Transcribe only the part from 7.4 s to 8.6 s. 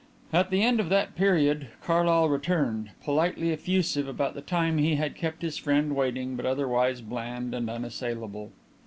and unassailable.